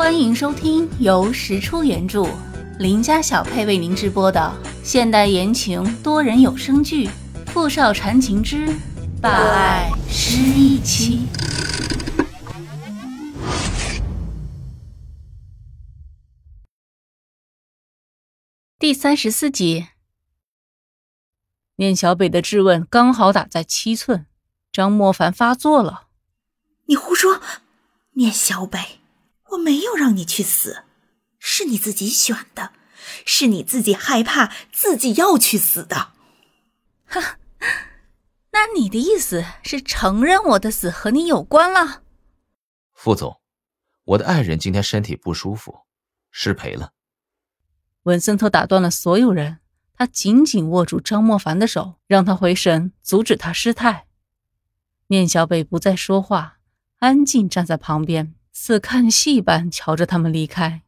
[0.00, 2.26] 欢迎收听由石出原著、
[2.78, 4.50] 林家小配为您直播的
[4.82, 7.06] 现代言情多人有声剧
[7.48, 8.66] 《富少缠情之
[9.20, 11.26] 霸爱失忆妻》
[18.78, 19.88] 第三十四集。
[21.76, 24.24] 念小北的质问刚好打在七寸，
[24.72, 26.06] 张莫凡发作了
[26.88, 27.42] ：“你胡说，
[28.12, 28.78] 念小北！”
[29.50, 30.84] 我没有让你去死，
[31.38, 32.72] 是你自己选的，
[33.24, 36.12] 是你自己害怕自己要去死的。
[37.06, 37.38] 哈，
[38.52, 42.02] 那你的意思是承认我的死和你有关了？
[42.92, 43.40] 副总，
[44.04, 45.80] 我的爱人今天身体不舒服，
[46.30, 46.92] 失陪了。
[48.04, 49.58] 文森特打断了所有人，
[49.94, 54.06] 他紧紧握住张莫凡的手，让他回神，阻止他失态。
[55.08, 56.58] 念小北不再说话，
[56.98, 58.34] 安静站在旁边。
[58.62, 60.82] 似看戏般瞧着他们离开，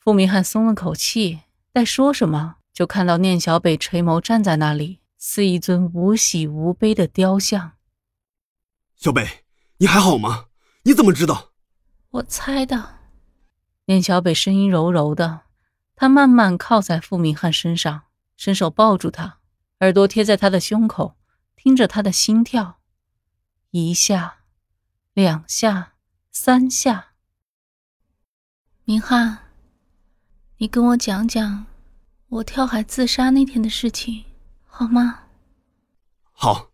[0.00, 7.74] 傅明翰松了口气，待说什么，就看到念小北垂眸站在那里，似一尊无喜无悲的雕像。
[8.96, 9.44] 小北，
[9.76, 10.46] 你还好吗？
[10.82, 11.52] 你怎么知道？
[12.10, 12.98] 我猜的。
[13.84, 15.42] 念小北声音柔柔的，
[15.94, 18.02] 他慢慢靠在傅明翰身上，
[18.36, 19.38] 伸手抱住他，
[19.78, 21.16] 耳朵贴在他的胸口，
[21.54, 22.80] 听着他的心跳，
[23.70, 24.38] 一下，
[25.14, 25.91] 两下。
[26.34, 27.08] 三下，
[28.84, 29.50] 明翰，
[30.56, 31.66] 你跟我讲讲
[32.28, 34.24] 我跳海自杀那天的事情，
[34.66, 35.24] 好吗？
[36.32, 36.70] 好。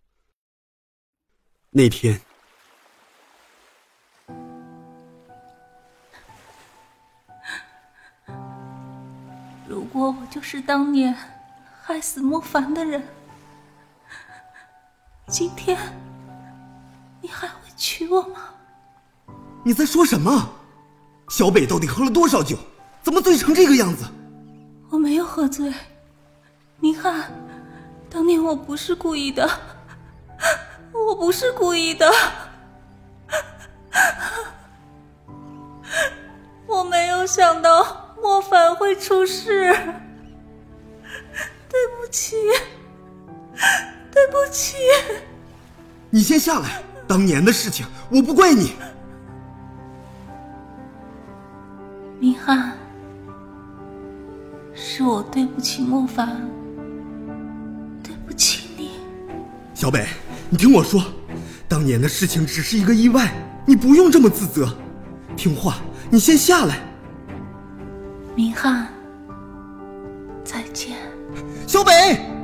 [1.71, 2.21] 那天，
[9.67, 11.13] 如果我就是当年
[11.83, 13.03] 害死莫凡的人，
[15.27, 15.77] 今天
[17.21, 18.55] 你还会娶我吗？
[19.65, 20.51] 你在说什么？
[21.29, 22.57] 小北到底喝了多少酒？
[23.03, 24.05] 怎么醉成这个样子？
[24.91, 25.73] 我没有喝醉，
[26.81, 27.31] 明翰，
[28.09, 29.49] 当年我不是故意的，
[30.93, 32.11] 我不是故意的，
[36.67, 39.75] 我没有想到莫凡会出事，
[41.69, 42.37] 对不起，
[44.11, 44.77] 对不起。
[46.09, 48.73] 你先下来，当年的事情我不怪你。
[52.21, 52.73] 明翰，
[54.75, 56.29] 是我对不起莫凡，
[58.03, 58.91] 对不起你。
[59.73, 60.05] 小北，
[60.51, 61.01] 你听我说，
[61.69, 63.33] 当年的事情只是一个意外，
[63.65, 64.69] 你不用这么自责。
[65.37, 65.77] 听话，
[66.11, 66.81] 你先下来。
[68.35, 68.89] 明翰，
[70.43, 70.97] 再见。
[71.69, 72.38] 小北。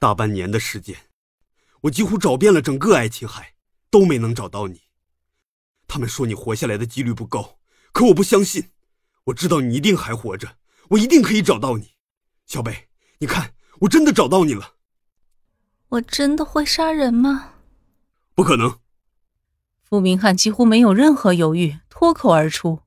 [0.00, 0.96] 大半年的时间，
[1.82, 3.52] 我几乎找遍了整个爱琴海，
[3.90, 4.80] 都没能找到你。
[5.86, 7.58] 他们说你活下来的几率不高，
[7.92, 8.70] 可我不相信。
[9.24, 10.56] 我知道你一定还活着，
[10.88, 11.90] 我一定可以找到你。
[12.46, 14.76] 小北，你看，我真的找到你了。
[15.90, 17.56] 我真的会杀人吗？
[18.34, 18.80] 不可能。
[19.82, 22.80] 傅明翰几乎没有任何犹豫，脱口而出：“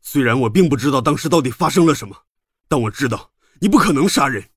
[0.00, 2.24] 虽然我并不知道当时到底发生了什么，
[2.68, 4.48] 但我知道你不可能杀人。”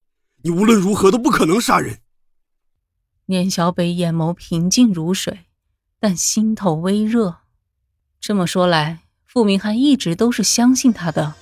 [0.45, 1.97] 你无论如何都不可能杀人。
[3.25, 5.45] 念小北眼眸平静如水，
[5.99, 7.37] 但心头微热。
[8.19, 11.33] 这么说来，傅明翰一直都是相信他的。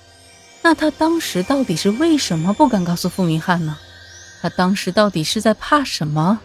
[0.62, 3.76] 那他当时到底是为什么不敢告诉傅明翰呢？
[4.40, 6.40] 他当时到底是在怕什么？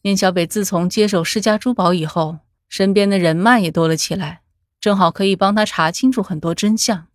[0.00, 2.38] 念小北自从接手世家珠宝以后，
[2.70, 4.40] 身边的人脉也多了起来。
[4.80, 7.06] 正好可以帮他查清楚很多真相。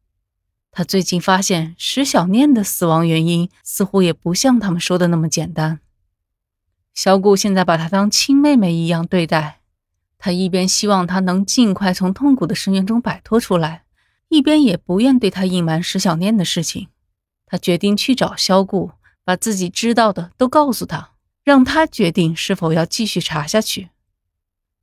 [0.72, 5.80] 他最近发现石小念的死亡原因似乎也不像他们说的那么简单。
[6.94, 9.62] 小谷现在把她当亲妹妹一样对待，
[10.18, 13.84] 他一边希望她能尽快从痛苦的深渊中摆脱出来，
[14.30, 16.88] 一边也不愿对她隐瞒石小念的事情。
[17.46, 18.92] 他决定去找萧顾，
[19.24, 21.12] 把自己知道的都告诉他，
[21.44, 23.90] 让他决定是否要继续查下去。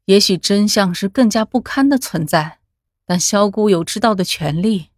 [0.05, 2.61] 也许真相是更加不堪的存在。
[3.07, 4.89] 但萧姑有知道的权利，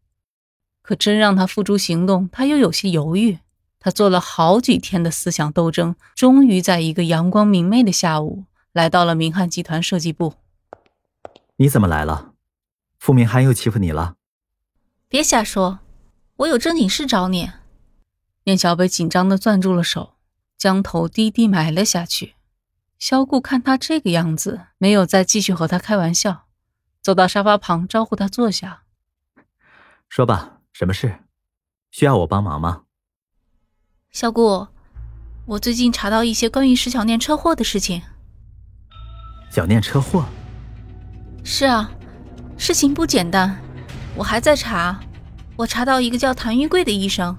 [0.82, 3.38] 可真让他付诸行动，他又有些犹豫。
[3.80, 10.34] 他做了好几天的思想斗争，终于在一个阳光明媚的下午，来到了明翰集团设计部。
[11.56, 12.32] 你怎么来了？
[12.98, 14.14] 傅明翰又欺负你了？
[15.08, 15.80] 别瞎说，
[16.36, 17.50] 我有正经事找你。
[18.44, 20.14] 念小北紧张的攥住了手，
[20.56, 22.34] 将头低低埋了下去。
[22.98, 26.43] 萧顾看他这个样子，没有再继续和他开玩笑。
[27.04, 28.84] 走到沙发旁，招呼他坐下。
[30.08, 31.18] 说吧，什么事？
[31.90, 32.84] 需要我帮忙吗？
[34.10, 34.66] 小顾，
[35.44, 38.00] 我最近查到一些关于石小念车祸的事情。
[39.50, 40.24] 小念车祸？
[41.44, 41.90] 是啊，
[42.56, 43.54] 事情不简单。
[44.16, 44.98] 我还在查，
[45.56, 47.36] 我查到一个叫谭玉贵的医生，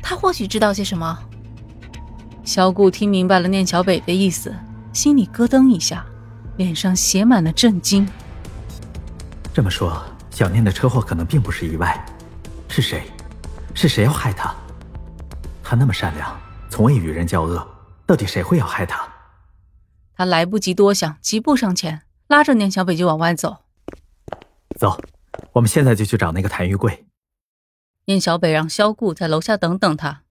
[0.00, 1.18] 他或许知道些什么。
[2.44, 4.54] 小顾听明白了念小北的意思，
[4.92, 6.06] 心里咯噔一下，
[6.58, 8.08] 脸上写满了震惊。
[9.60, 12.02] 这么说，小念的车祸可能并不是意外，
[12.66, 13.02] 是谁？
[13.74, 14.54] 是谁要害他？
[15.62, 16.40] 他那么善良，
[16.70, 17.68] 从未与人交恶，
[18.06, 19.06] 到底谁会要害他？
[20.14, 23.58] 他来不及多想，疾步上前，拉着念小北就往外走。
[24.78, 24.98] 走，
[25.52, 27.04] 我们现在就去找那个谭玉贵。
[28.06, 30.22] 念小北让萧顾在楼下等等他。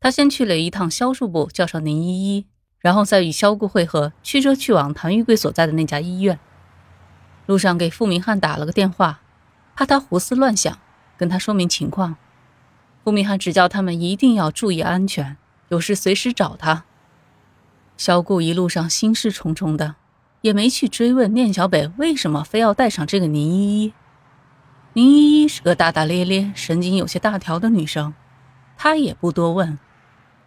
[0.00, 2.46] 他先去了一趟销售部，叫上林依依，
[2.78, 6.40] 然后再与萧顾会合，驱车去往谭玉贵所在的那家医院。
[7.46, 9.20] 路上给傅明翰打了个电话，
[9.74, 10.78] 怕他胡思乱想，
[11.16, 12.16] 跟他说明情况。
[13.04, 15.36] 傅明翰只叫他们一定要注意安全，
[15.68, 16.84] 有事随时找他。
[17.96, 19.96] 小顾一路上心事重重的，
[20.40, 23.92] 也没去追问念小北为什么非要带上这个宁依依。
[24.94, 28.14] 宁依依是个大大咧咧、神经有些大条的女生，
[28.76, 29.78] 她也不多问。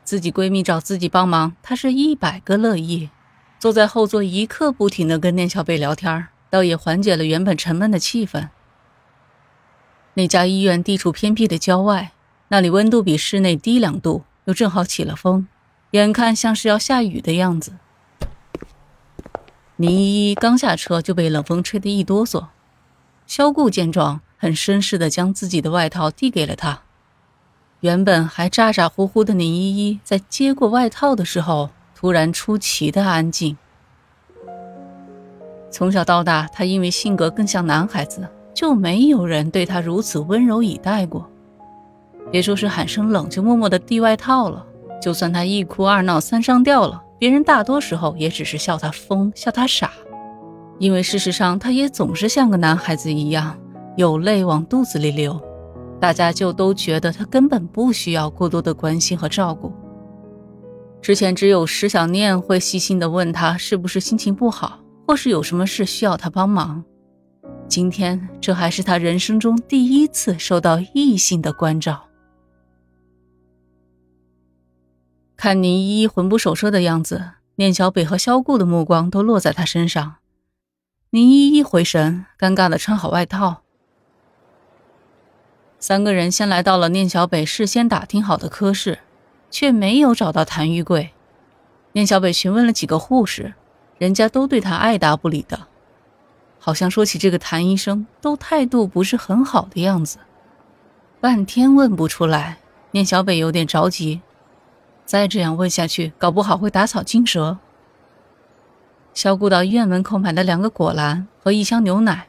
[0.04, 3.10] 自己闺蜜找自己帮忙，她是一百个乐意。
[3.58, 8.48] 坐在后座一刻不停的跟念小北聊天，倒也缓解了原本沉闷的气氛。
[10.14, 12.14] 那家医院地处偏僻的郊外，
[12.48, 15.50] 那里温度比室内低两度，又正好起了风，
[15.92, 17.74] 眼看像是要下雨的样子。
[19.76, 22.46] 宁依依刚下车就被冷风吹得一哆嗦，
[23.28, 26.84] 萧顾见状，很绅士的将自己的外套递给了她。
[27.82, 33.58] 原本还咋咋呼呼的宁依依，在接过外套的时候，突然出奇的安静。
[35.76, 41.30] 从小到大，他因为性格更像男孩子，就没有人对他如此温柔以待过。
[42.32, 44.66] 别说是喊声冷就默默的递外套了，
[45.02, 49.92] 就算他一哭二闹三上吊了，别人大多时候也只是笑他疯，笑他傻。
[50.80, 53.54] 因为事实上，他也总是像个男孩子一样，
[53.98, 55.38] 有泪往肚子里流。
[56.00, 59.74] 大家就都觉得他根本不需要过多的关心和照顾。
[61.02, 66.84] 之前只有石小念会细心的问他是不是心情不好，或是有什么事需要他帮忙。
[67.68, 72.08] 今天这还是他人生中第一次受到异性的关照。
[75.36, 80.16] 看宁依依魂不守舍的样子，念小北和萧顾的目光都落在他身上。
[81.12, 83.62] 宁依依回神，尴尬的穿好外套。
[85.80, 89.00] 三个人先来到了念小北事先打听好的科室，
[89.52, 91.12] 却没有找到谭玉贵。
[91.92, 93.54] 念小北询问了几个护士，
[93.98, 95.68] 人家都对他爱答不理的，
[96.60, 100.18] 好像说起这个谭医生都态度不是很好的样子。
[101.22, 102.58] 半天问不出来，
[102.92, 104.22] 念小北有点着急，
[105.06, 107.58] 再这样问下去，搞不好会打草惊蛇。
[109.14, 112.28] 小顾到医院门口买了两个果篮和一箱牛奶，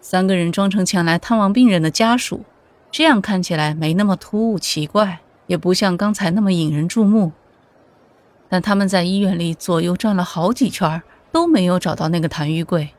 [0.00, 2.44] 三个人装成前来探望病人的家属。
[2.90, 7.32] 这样看起来没那么突兀奇怪，也不像刚才那么引人注目。
[8.48, 12.90] 但他们在医院里左右转了好几圈，都没有找到那个谭玉贵。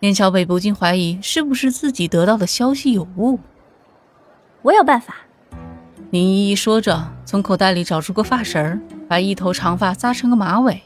[0.00, 3.38] 连小北不禁怀疑，是不是自己得到的消息有误？
[4.62, 5.16] 我有办法。
[6.10, 10.82] 林依依说着，从口袋里找出个发绳，把一头长发扎成个马尾。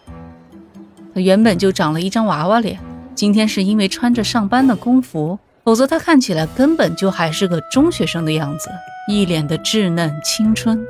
[1.14, 2.78] 她原本就长了一张娃娃脸，
[3.14, 5.38] 今天是因为穿着上班的工服。
[5.64, 8.70] 否则，她看起来根本就还是个中学生的样子，
[9.06, 10.86] 一脸的稚嫩青春。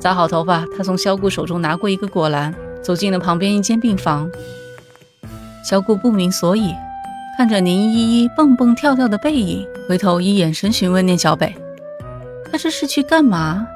[0.00, 4.30] 扎好头发，他从萧顾手中拿过一个果篮，走进了旁边一间病房。
[5.62, 6.74] 萧顾不明所以，
[7.36, 11.54] 看着宁依依蹦蹦跳跳的背影，回头以眼神询问念小北
[12.50, 13.66] ：“他这是去干嘛？”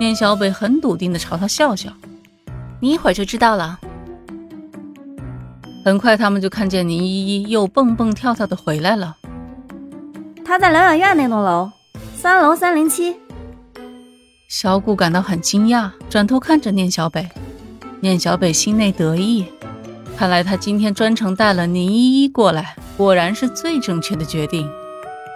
[0.00, 1.90] 念小北很笃定的朝他笑笑
[2.80, 3.78] ：“你一会儿就知道了。”
[5.84, 9.16] 很快，他们就看见宁依依又蹦蹦跳跳的回来了。
[10.44, 11.70] 她在疗养院那栋楼，
[12.16, 13.14] 三楼三零七。
[14.58, 17.28] 小谷感到很惊讶，转头看着念小北。
[18.00, 19.44] 念小北心内得意，
[20.16, 24.66] 看来他今天专程带了宁依依过来，果然是最正确的决定。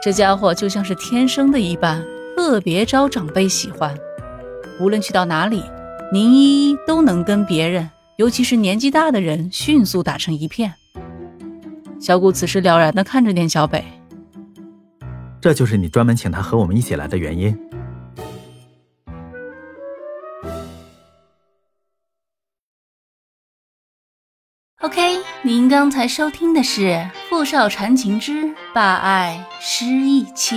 [0.02, 2.02] 这家伙就像是天生的一般，
[2.34, 3.94] 特别招长辈喜欢。
[4.80, 5.62] 无论去到哪里，
[6.10, 7.90] 宁依依都能跟别人。
[8.16, 10.72] 尤其是年纪大的人，迅速打成一片。
[12.00, 13.84] 小谷此时了然的看着念小北，
[15.42, 17.54] 这就是你专门请他和我们一起来的原因。
[25.70, 26.80] 刚才收听的是
[27.28, 30.56] 《傅少缠情之霸爱失忆妻》。